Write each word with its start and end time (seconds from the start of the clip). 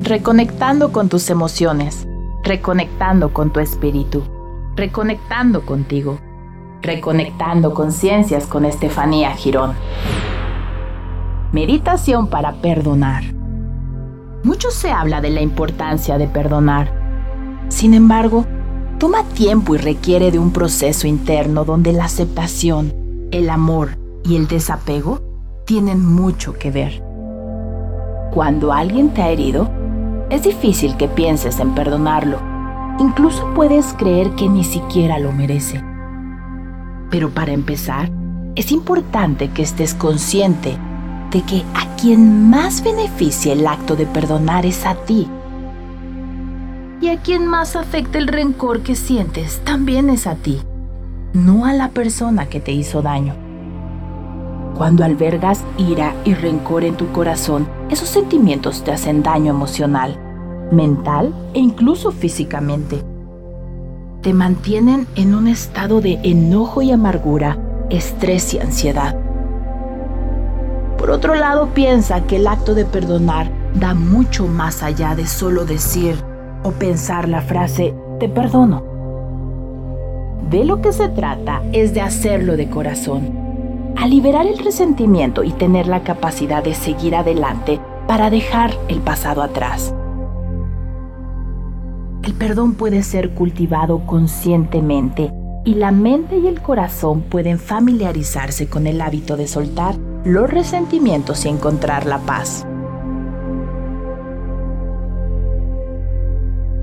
reconectando 0.00 0.92
con 0.92 1.08
tus 1.08 1.30
emociones, 1.30 2.06
reconectando 2.42 3.32
con 3.32 3.52
tu 3.52 3.60
espíritu, 3.60 4.22
reconectando 4.76 5.64
contigo, 5.64 6.18
reconectando 6.82 7.72
conciencias 7.72 8.46
con 8.46 8.64
Estefanía 8.64 9.32
Girón. 9.32 9.72
Meditación 11.52 12.28
para 12.28 12.54
perdonar. 12.60 13.24
Mucho 14.42 14.70
se 14.70 14.90
habla 14.90 15.20
de 15.20 15.30
la 15.30 15.40
importancia 15.40 16.18
de 16.18 16.26
perdonar. 16.28 16.92
Sin 17.68 17.94
embargo, 17.94 18.44
toma 18.98 19.22
tiempo 19.22 19.74
y 19.74 19.78
requiere 19.78 20.30
de 20.30 20.38
un 20.38 20.52
proceso 20.52 21.06
interno 21.06 21.64
donde 21.64 21.92
la 21.92 22.04
aceptación, 22.04 22.92
el 23.30 23.48
amor 23.48 23.96
y 24.22 24.36
el 24.36 24.48
desapego 24.48 25.20
tienen 25.64 26.04
mucho 26.04 26.52
que 26.52 26.70
ver. 26.70 27.02
Cuando 28.34 28.72
alguien 28.72 29.14
te 29.14 29.22
ha 29.22 29.30
herido, 29.30 29.70
es 30.30 30.42
difícil 30.42 30.96
que 30.96 31.08
pienses 31.08 31.60
en 31.60 31.74
perdonarlo. 31.74 32.38
Incluso 32.98 33.52
puedes 33.54 33.92
creer 33.94 34.30
que 34.30 34.48
ni 34.48 34.64
siquiera 34.64 35.18
lo 35.18 35.32
merece. 35.32 35.82
Pero 37.10 37.30
para 37.30 37.52
empezar, 37.52 38.10
es 38.54 38.72
importante 38.72 39.48
que 39.50 39.62
estés 39.62 39.94
consciente 39.94 40.76
de 41.30 41.42
que 41.42 41.64
a 41.74 41.96
quien 41.96 42.48
más 42.48 42.82
beneficia 42.82 43.52
el 43.52 43.66
acto 43.66 43.96
de 43.96 44.06
perdonar 44.06 44.64
es 44.64 44.86
a 44.86 44.94
ti. 44.94 45.28
Y 47.00 47.08
a 47.08 47.20
quien 47.20 47.46
más 47.46 47.76
afecta 47.76 48.18
el 48.18 48.28
rencor 48.28 48.82
que 48.82 48.94
sientes 48.94 49.60
también 49.64 50.08
es 50.08 50.26
a 50.26 50.36
ti, 50.36 50.62
no 51.32 51.66
a 51.66 51.72
la 51.72 51.90
persona 51.90 52.46
que 52.46 52.60
te 52.60 52.72
hizo 52.72 53.02
daño. 53.02 53.43
Cuando 54.76 55.04
albergas 55.04 55.62
ira 55.78 56.14
y 56.24 56.34
rencor 56.34 56.82
en 56.82 56.96
tu 56.96 57.12
corazón, 57.12 57.68
esos 57.90 58.08
sentimientos 58.08 58.82
te 58.82 58.90
hacen 58.90 59.22
daño 59.22 59.52
emocional, 59.52 60.18
mental 60.72 61.32
e 61.54 61.60
incluso 61.60 62.10
físicamente. 62.10 63.00
Te 64.22 64.32
mantienen 64.32 65.06
en 65.14 65.34
un 65.34 65.46
estado 65.46 66.00
de 66.00 66.18
enojo 66.24 66.82
y 66.82 66.90
amargura, 66.90 67.56
estrés 67.88 68.52
y 68.54 68.58
ansiedad. 68.58 69.16
Por 70.98 71.10
otro 71.10 71.36
lado, 71.36 71.68
piensa 71.68 72.26
que 72.26 72.36
el 72.36 72.48
acto 72.48 72.74
de 72.74 72.84
perdonar 72.84 73.48
da 73.74 73.94
mucho 73.94 74.48
más 74.48 74.82
allá 74.82 75.14
de 75.14 75.26
solo 75.26 75.66
decir 75.66 76.16
o 76.64 76.72
pensar 76.72 77.28
la 77.28 77.42
frase 77.42 77.94
te 78.18 78.28
perdono. 78.28 78.82
De 80.50 80.64
lo 80.64 80.80
que 80.80 80.92
se 80.92 81.08
trata 81.08 81.62
es 81.72 81.94
de 81.94 82.00
hacerlo 82.00 82.56
de 82.56 82.68
corazón 82.68 83.43
a 83.96 84.06
liberar 84.06 84.46
el 84.46 84.58
resentimiento 84.58 85.44
y 85.44 85.52
tener 85.52 85.86
la 85.86 86.02
capacidad 86.02 86.62
de 86.62 86.74
seguir 86.74 87.14
adelante 87.14 87.80
para 88.06 88.30
dejar 88.30 88.76
el 88.88 89.00
pasado 89.00 89.42
atrás. 89.42 89.94
El 92.22 92.34
perdón 92.34 92.74
puede 92.74 93.02
ser 93.02 93.30
cultivado 93.34 94.06
conscientemente 94.06 95.32
y 95.64 95.74
la 95.74 95.92
mente 95.92 96.38
y 96.38 96.46
el 96.46 96.60
corazón 96.60 97.22
pueden 97.22 97.58
familiarizarse 97.58 98.66
con 98.66 98.86
el 98.86 99.00
hábito 99.00 99.36
de 99.36 99.46
soltar 99.46 99.94
los 100.24 100.48
resentimientos 100.48 101.44
y 101.44 101.48
encontrar 101.48 102.06
la 102.06 102.18
paz. 102.18 102.66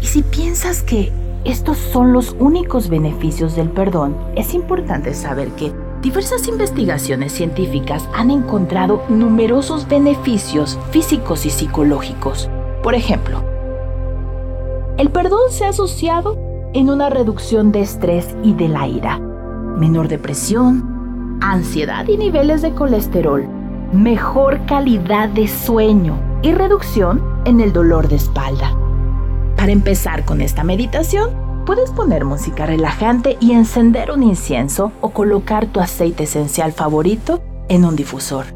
Y 0.00 0.06
si 0.06 0.22
piensas 0.22 0.82
que 0.82 1.12
estos 1.44 1.78
son 1.78 2.12
los 2.12 2.34
únicos 2.38 2.88
beneficios 2.88 3.54
del 3.56 3.70
perdón, 3.70 4.16
es 4.34 4.52
importante 4.54 5.14
saber 5.14 5.50
que 5.50 5.72
Diversas 6.02 6.46
investigaciones 6.46 7.32
científicas 7.32 8.08
han 8.14 8.30
encontrado 8.30 9.02
numerosos 9.08 9.88
beneficios 9.88 10.78
físicos 10.90 11.46
y 11.46 11.50
psicológicos. 11.50 12.50
Por 12.82 12.94
ejemplo, 12.94 13.42
el 14.98 15.10
perdón 15.10 15.50
se 15.50 15.64
ha 15.64 15.70
asociado 15.70 16.38
en 16.74 16.90
una 16.90 17.10
reducción 17.10 17.72
de 17.72 17.80
estrés 17.80 18.36
y 18.42 18.52
de 18.52 18.68
la 18.68 18.86
ira, 18.86 19.18
menor 19.18 20.08
depresión, 20.08 21.38
ansiedad 21.40 22.06
y 22.06 22.16
niveles 22.16 22.62
de 22.62 22.72
colesterol, 22.72 23.46
mejor 23.92 24.64
calidad 24.66 25.28
de 25.30 25.48
sueño 25.48 26.18
y 26.42 26.52
reducción 26.52 27.22
en 27.46 27.60
el 27.60 27.72
dolor 27.72 28.08
de 28.08 28.16
espalda. 28.16 28.76
Para 29.56 29.72
empezar 29.72 30.24
con 30.24 30.40
esta 30.40 30.62
meditación, 30.62 31.45
Puedes 31.66 31.90
poner 31.90 32.24
música 32.24 32.64
relajante 32.64 33.36
y 33.40 33.50
encender 33.50 34.12
un 34.12 34.22
incienso 34.22 34.92
o 35.00 35.10
colocar 35.10 35.66
tu 35.66 35.80
aceite 35.80 36.22
esencial 36.22 36.70
favorito 36.70 37.42
en 37.68 37.84
un 37.84 37.96
difusor. 37.96 38.46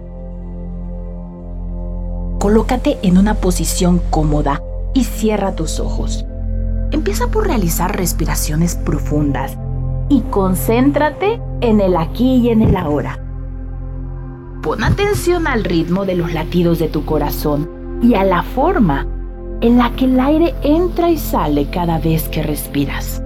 Colócate 2.39 2.99
en 3.03 3.19
una 3.19 3.35
posición 3.35 4.01
cómoda 4.11 4.63
y 4.95 5.03
cierra 5.03 5.57
tus 5.57 5.81
ojos. 5.81 6.25
Empieza 6.93 7.27
por 7.27 7.49
realizar 7.49 7.97
respiraciones 7.97 8.77
profundas 8.77 9.59
y 10.09 10.21
concéntrate 10.21 11.43
en 11.63 11.81
el 11.81 11.97
aquí 11.97 12.37
y 12.37 12.51
en 12.51 12.63
el 12.63 12.77
ahora. 12.77 13.19
Pon 14.63 14.85
atención 14.85 15.49
al 15.49 15.65
ritmo 15.65 16.07
de 16.07 16.15
los 16.15 16.33
latidos 16.33 16.79
de 16.79 16.87
tu 16.87 17.05
corazón 17.05 17.99
y 18.03 18.15
a 18.15 18.23
la 18.23 18.45
forma 18.45 19.05
en 19.61 19.79
la 19.79 19.91
que 19.93 20.07
el 20.07 20.19
aire 20.19 20.55
entra 20.63 21.11
y 21.11 21.19
sale 21.19 21.67
cada 21.67 21.99
vez 21.99 22.29
que 22.29 22.43
respiras. 22.43 23.23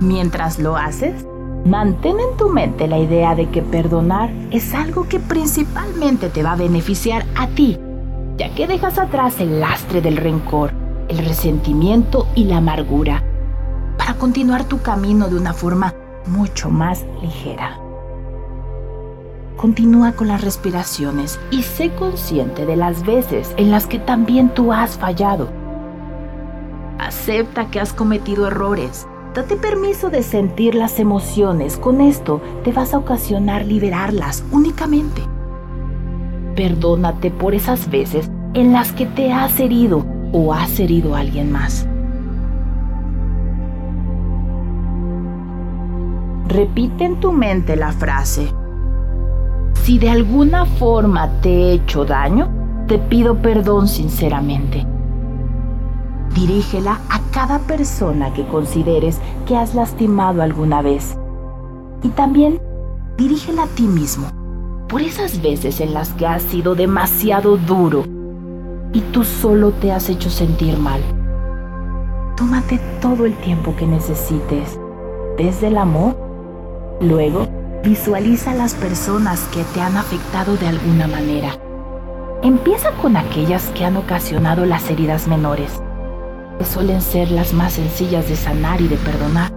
Mientras 0.00 0.58
lo 0.58 0.76
haces, 0.76 1.24
mantén 1.64 2.16
en 2.20 2.36
tu 2.36 2.48
mente 2.48 2.88
la 2.88 2.98
idea 2.98 3.34
de 3.34 3.48
que 3.48 3.62
perdonar 3.62 4.30
es 4.50 4.74
algo 4.74 5.08
que 5.08 5.20
principalmente 5.20 6.28
te 6.28 6.42
va 6.42 6.52
a 6.52 6.56
beneficiar 6.56 7.24
a 7.36 7.46
ti, 7.48 7.78
ya 8.36 8.54
que 8.54 8.66
dejas 8.66 8.98
atrás 8.98 9.40
el 9.40 9.60
lastre 9.60 10.00
del 10.00 10.16
rencor, 10.16 10.72
el 11.08 11.18
resentimiento 11.18 12.26
y 12.34 12.44
la 12.44 12.58
amargura, 12.58 13.22
para 13.96 14.14
continuar 14.14 14.64
tu 14.64 14.80
camino 14.82 15.28
de 15.28 15.36
una 15.36 15.52
forma 15.52 15.94
mucho 16.26 16.70
más 16.70 17.04
ligera. 17.22 17.87
Continúa 19.58 20.12
con 20.12 20.28
las 20.28 20.40
respiraciones 20.40 21.40
y 21.50 21.64
sé 21.64 21.90
consciente 21.90 22.64
de 22.64 22.76
las 22.76 23.04
veces 23.04 23.52
en 23.56 23.72
las 23.72 23.88
que 23.88 23.98
también 23.98 24.50
tú 24.50 24.72
has 24.72 24.96
fallado. 24.96 25.48
Acepta 27.00 27.68
que 27.68 27.80
has 27.80 27.92
cometido 27.92 28.46
errores. 28.46 29.08
Date 29.34 29.56
permiso 29.56 30.10
de 30.10 30.22
sentir 30.22 30.76
las 30.76 31.00
emociones. 31.00 31.76
Con 31.76 32.00
esto 32.00 32.40
te 32.62 32.70
vas 32.70 32.94
a 32.94 32.98
ocasionar 32.98 33.66
liberarlas 33.66 34.44
únicamente. 34.52 35.22
Perdónate 36.54 37.32
por 37.32 37.52
esas 37.52 37.90
veces 37.90 38.30
en 38.54 38.72
las 38.72 38.92
que 38.92 39.06
te 39.06 39.32
has 39.32 39.58
herido 39.58 40.06
o 40.32 40.54
has 40.54 40.78
herido 40.78 41.16
a 41.16 41.18
alguien 41.18 41.50
más. 41.50 41.84
Repite 46.46 47.06
en 47.06 47.18
tu 47.18 47.32
mente 47.32 47.74
la 47.74 47.90
frase, 47.90 48.52
si 49.88 49.98
de 49.98 50.10
alguna 50.10 50.66
forma 50.66 51.30
te 51.40 51.48
he 51.48 51.72
hecho 51.72 52.04
daño, 52.04 52.50
te 52.88 52.98
pido 52.98 53.40
perdón 53.40 53.88
sinceramente. 53.88 54.86
Dirígela 56.34 57.00
a 57.08 57.22
cada 57.30 57.60
persona 57.60 58.34
que 58.34 58.46
consideres 58.48 59.18
que 59.46 59.56
has 59.56 59.74
lastimado 59.74 60.42
alguna 60.42 60.82
vez. 60.82 61.16
Y 62.02 62.10
también 62.10 62.60
dirígela 63.16 63.62
a 63.62 63.66
ti 63.68 63.84
mismo 63.84 64.26
por 64.90 65.00
esas 65.00 65.40
veces 65.40 65.80
en 65.80 65.94
las 65.94 66.10
que 66.10 66.26
has 66.26 66.42
sido 66.42 66.74
demasiado 66.74 67.56
duro 67.56 68.04
y 68.92 69.00
tú 69.00 69.24
solo 69.24 69.70
te 69.70 69.90
has 69.90 70.10
hecho 70.10 70.28
sentir 70.28 70.76
mal. 70.76 71.00
Tómate 72.36 72.78
todo 73.00 73.24
el 73.24 73.34
tiempo 73.38 73.74
que 73.74 73.86
necesites, 73.86 74.78
desde 75.38 75.68
el 75.68 75.78
amor, 75.78 76.14
luego 77.00 77.46
Visualiza 77.84 78.54
las 78.54 78.74
personas 78.74 79.40
que 79.54 79.62
te 79.72 79.80
han 79.80 79.96
afectado 79.96 80.56
de 80.56 80.66
alguna 80.66 81.06
manera. 81.06 81.56
Empieza 82.42 82.90
con 83.00 83.16
aquellas 83.16 83.66
que 83.68 83.84
han 83.84 83.96
ocasionado 83.96 84.66
las 84.66 84.90
heridas 84.90 85.28
menores, 85.28 85.80
que 86.58 86.64
suelen 86.64 87.00
ser 87.00 87.30
las 87.30 87.52
más 87.52 87.74
sencillas 87.74 88.28
de 88.28 88.34
sanar 88.34 88.80
y 88.80 88.88
de 88.88 88.96
perdonar. 88.96 89.52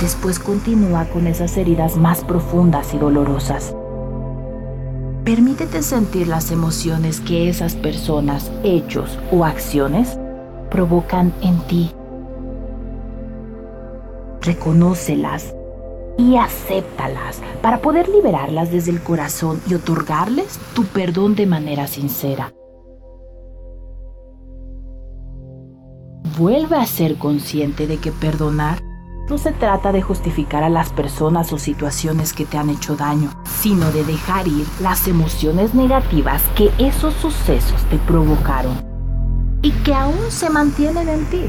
Después 0.00 0.38
continúa 0.38 1.04
con 1.04 1.26
esas 1.26 1.56
heridas 1.58 1.96
más 1.96 2.24
profundas 2.24 2.94
y 2.94 2.98
dolorosas. 2.98 3.76
Permítete 5.24 5.82
sentir 5.82 6.26
las 6.26 6.50
emociones 6.50 7.20
que 7.20 7.50
esas 7.50 7.74
personas, 7.74 8.50
hechos 8.62 9.18
o 9.30 9.44
acciones 9.44 10.18
provocan 10.70 11.34
en 11.42 11.58
ti. 11.66 11.90
Reconócelas 14.40 15.54
y 16.16 16.36
acéptalas 16.36 17.40
para 17.62 17.80
poder 17.80 18.08
liberarlas 18.08 18.70
desde 18.70 18.90
el 18.90 19.02
corazón 19.02 19.60
y 19.68 19.74
otorgarles 19.74 20.58
tu 20.74 20.84
perdón 20.84 21.34
de 21.34 21.46
manera 21.46 21.86
sincera. 21.86 22.52
Vuelve 26.38 26.76
a 26.76 26.86
ser 26.86 27.16
consciente 27.16 27.86
de 27.86 27.98
que 27.98 28.10
perdonar 28.10 28.80
no 29.28 29.38
se 29.38 29.52
trata 29.52 29.92
de 29.92 30.02
justificar 30.02 30.62
a 30.64 30.68
las 30.68 30.92
personas 30.92 31.52
o 31.52 31.58
situaciones 31.58 32.32
que 32.32 32.44
te 32.44 32.58
han 32.58 32.68
hecho 32.68 32.94
daño, 32.94 33.30
sino 33.44 33.90
de 33.90 34.04
dejar 34.04 34.46
ir 34.46 34.66
las 34.80 35.08
emociones 35.08 35.74
negativas 35.74 36.42
que 36.54 36.70
esos 36.78 37.14
sucesos 37.14 37.82
te 37.90 37.96
provocaron. 37.98 38.92
y 39.62 39.70
que 39.82 39.94
aún 39.94 40.30
se 40.30 40.50
mantienen 40.50 41.08
en 41.08 41.24
ti. 41.30 41.48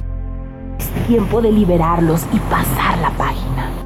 Es 0.79 0.89
tiempo 1.06 1.41
de 1.41 1.51
liberarlos 1.51 2.25
y 2.31 2.39
pasar 2.39 2.97
la 3.00 3.09
página. 3.17 3.85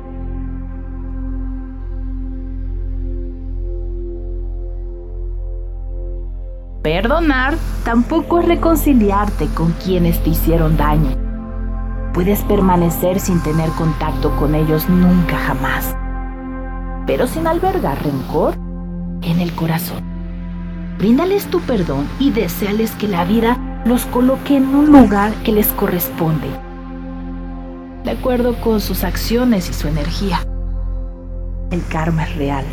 Perdonar 6.91 7.53
tampoco 7.85 8.39
es 8.39 8.47
reconciliarte 8.47 9.45
con 9.53 9.73
quienes 9.73 10.23
te 10.23 10.31
hicieron 10.31 10.75
daño. 10.75 11.15
Puedes 12.15 12.41
permanecer 12.41 13.19
sin 13.19 13.43
tener 13.43 13.69
contacto 13.77 14.35
con 14.37 14.55
ellos 14.55 14.89
nunca 14.89 15.37
jamás, 15.37 15.95
pero 17.05 17.27
sin 17.27 17.45
albergar 17.45 18.03
rencor 18.03 18.55
en 19.21 19.39
el 19.39 19.53
corazón. 19.53 19.99
Bríndales 20.97 21.45
tu 21.45 21.59
perdón 21.59 22.07
y 22.17 22.31
deseales 22.31 22.89
que 22.93 23.07
la 23.07 23.23
vida 23.23 23.59
los 23.85 24.07
coloque 24.07 24.57
en 24.57 24.73
un 24.73 24.87
lugar 24.87 25.31
que 25.43 25.51
les 25.51 25.67
corresponde, 25.67 26.49
de 28.03 28.09
acuerdo 28.09 28.59
con 28.61 28.81
sus 28.81 29.03
acciones 29.03 29.69
y 29.69 29.73
su 29.73 29.87
energía. 29.87 30.39
El 31.69 31.85
karma 31.85 32.23
es 32.23 32.35
real. 32.35 32.65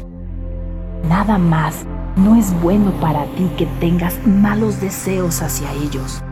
Nada 1.06 1.36
más 1.36 1.84
no 2.16 2.34
es 2.34 2.58
bueno 2.62 2.90
para 2.92 3.26
ti 3.36 3.48
que 3.58 3.66
tengas 3.78 4.18
malos 4.26 4.80
deseos 4.80 5.42
hacia 5.42 5.70
ellos. 5.74 6.22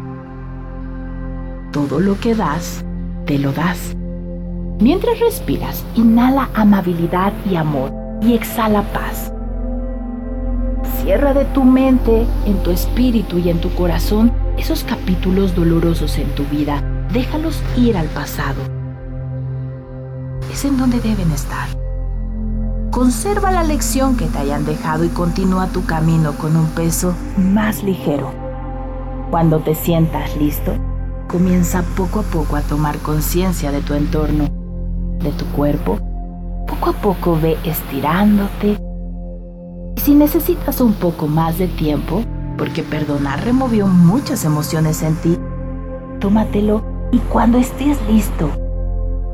Todo 1.72 2.00
lo 2.00 2.18
que 2.18 2.34
das, 2.34 2.84
te 3.26 3.38
lo 3.38 3.52
das. 3.52 3.94
Mientras 4.80 5.20
respiras, 5.20 5.84
inhala 5.94 6.48
amabilidad 6.54 7.32
y 7.48 7.56
amor 7.56 7.92
y 8.22 8.34
exhala 8.34 8.82
paz. 8.92 9.30
Cierra 11.02 11.34
de 11.34 11.44
tu 11.46 11.64
mente, 11.64 12.26
en 12.46 12.62
tu 12.62 12.70
espíritu 12.70 13.38
y 13.38 13.50
en 13.50 13.60
tu 13.60 13.70
corazón 13.74 14.32
esos 14.56 14.84
capítulos 14.84 15.54
dolorosos 15.54 16.16
en 16.18 16.28
tu 16.34 16.44
vida. 16.44 16.82
Déjalos 17.12 17.62
ir 17.76 17.96
al 17.96 18.06
pasado. 18.08 18.62
Es 20.50 20.64
en 20.64 20.78
donde 20.78 21.00
deben 21.00 21.30
estar. 21.32 21.83
Conserva 22.94 23.50
la 23.50 23.64
lección 23.64 24.16
que 24.16 24.26
te 24.26 24.38
hayan 24.38 24.64
dejado 24.64 25.04
y 25.04 25.08
continúa 25.08 25.66
tu 25.66 25.84
camino 25.84 26.34
con 26.38 26.54
un 26.54 26.66
peso 26.66 27.12
más 27.36 27.82
ligero. 27.82 28.30
Cuando 29.32 29.58
te 29.58 29.74
sientas 29.74 30.36
listo, 30.36 30.76
comienza 31.26 31.82
poco 31.96 32.20
a 32.20 32.22
poco 32.22 32.54
a 32.54 32.60
tomar 32.60 32.98
conciencia 32.98 33.72
de 33.72 33.80
tu 33.80 33.94
entorno, 33.94 34.44
de 35.18 35.32
tu 35.32 35.44
cuerpo. 35.46 35.98
Poco 36.68 36.90
a 36.90 36.92
poco 36.92 37.36
ve 37.36 37.58
estirándote, 37.64 38.78
si 39.96 40.14
necesitas 40.14 40.80
un 40.80 40.92
poco 40.92 41.26
más 41.26 41.58
de 41.58 41.66
tiempo, 41.66 42.22
porque 42.56 42.84
perdonar 42.84 43.44
removió 43.44 43.88
muchas 43.88 44.44
emociones 44.44 45.02
en 45.02 45.16
ti, 45.16 45.36
tómatelo 46.20 46.84
y 47.10 47.18
cuando 47.18 47.58
estés 47.58 47.98
listo, 48.08 48.48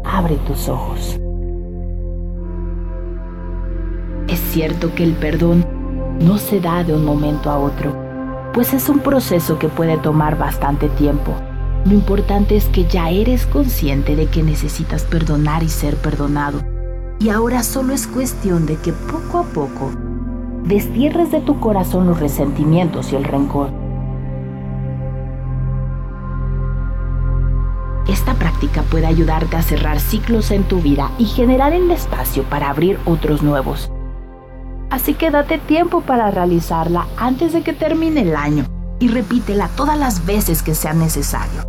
abre 0.02 0.36
tus 0.46 0.66
ojos. 0.70 1.20
Cierto 4.50 4.92
que 4.94 5.04
el 5.04 5.12
perdón 5.12 5.64
no 6.20 6.38
se 6.38 6.60
da 6.60 6.82
de 6.82 6.92
un 6.92 7.04
momento 7.04 7.50
a 7.50 7.58
otro, 7.58 7.96
pues 8.52 8.74
es 8.74 8.88
un 8.88 8.98
proceso 8.98 9.58
que 9.58 9.68
puede 9.68 9.96
tomar 9.96 10.36
bastante 10.36 10.88
tiempo. 10.88 11.32
Lo 11.84 11.92
importante 11.92 12.56
es 12.56 12.66
que 12.66 12.84
ya 12.84 13.10
eres 13.10 13.46
consciente 13.46 14.16
de 14.16 14.26
que 14.26 14.42
necesitas 14.42 15.04
perdonar 15.04 15.62
y 15.62 15.68
ser 15.68 15.96
perdonado. 15.96 16.60
Y 17.20 17.28
ahora 17.28 17.62
solo 17.62 17.94
es 17.94 18.06
cuestión 18.06 18.66
de 18.66 18.76
que 18.76 18.92
poco 18.92 19.38
a 19.38 19.44
poco 19.44 19.92
destierres 20.64 21.30
de 21.30 21.40
tu 21.40 21.60
corazón 21.60 22.06
los 22.06 22.18
resentimientos 22.18 23.12
y 23.12 23.16
el 23.16 23.24
rencor. 23.24 23.70
Esta 28.08 28.34
práctica 28.34 28.82
puede 28.82 29.06
ayudarte 29.06 29.56
a 29.56 29.62
cerrar 29.62 30.00
ciclos 30.00 30.50
en 30.50 30.64
tu 30.64 30.80
vida 30.80 31.12
y 31.18 31.26
generar 31.26 31.72
el 31.72 31.90
espacio 31.90 32.42
para 32.42 32.68
abrir 32.68 32.98
otros 33.04 33.42
nuevos. 33.42 33.90
Así 34.90 35.14
que 35.14 35.30
date 35.30 35.58
tiempo 35.58 36.00
para 36.00 36.30
realizarla 36.30 37.06
antes 37.16 37.52
de 37.52 37.62
que 37.62 37.72
termine 37.72 38.22
el 38.22 38.34
año 38.34 38.64
y 38.98 39.08
repítela 39.08 39.68
todas 39.76 39.98
las 39.98 40.26
veces 40.26 40.62
que 40.62 40.74
sea 40.74 40.92
necesario, 40.92 41.62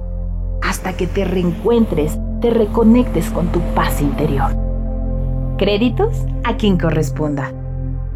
hasta 0.64 0.98
que 0.98 1.08
te 1.08 1.24
reencuentres, 1.24 2.18
te 2.42 2.50
reconectes 2.50 3.30
con 3.30 3.52
tu 3.52 3.62
paz 3.76 4.02
interior. 4.02 4.56
Créditos 5.58 6.26
a 6.44 6.58
quien 6.58 6.78
corresponda. 6.78 7.54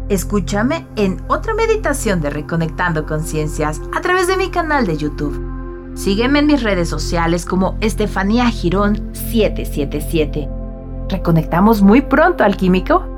Escúchame 0.08 0.86
en 0.96 1.22
otra 1.28 1.54
meditación 1.54 2.20
de 2.20 2.30
Reconectando 2.30 3.06
Conciencias 3.06 3.80
a 3.96 4.00
través 4.00 4.26
de 4.26 4.36
mi 4.36 4.50
canal 4.50 4.86
de 4.86 4.96
YouTube. 4.96 5.40
Sígueme 5.94 6.40
en 6.40 6.46
mis 6.46 6.62
redes 6.62 6.88
sociales 6.88 7.46
como 7.46 7.76
Estefanía 7.80 8.48
Girón 8.50 8.96
777. 9.14 10.48
Reconectamos 11.08 11.80
muy 11.80 12.02
pronto, 12.02 12.44
alquímico. 12.44 13.15